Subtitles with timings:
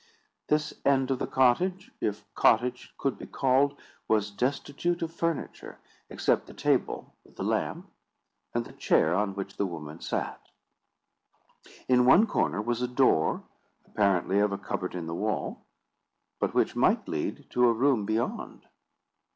[0.47, 5.77] This end of the cottage, if cottage it could be called, was destitute of furniture,
[6.09, 7.87] except the table with the lamp,
[8.55, 10.41] and the chair on which the woman sat.
[11.87, 13.43] In one corner was a door,
[13.85, 15.67] apparently of a cupboard in the wall,
[16.39, 18.67] but which might lead to a room beyond.